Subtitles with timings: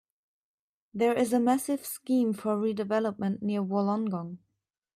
[0.95, 4.39] There is a massive scheme for redevelopment near Wollongong.